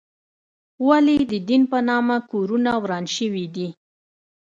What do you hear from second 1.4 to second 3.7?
دین په نامه کورونه وران شوي دي؟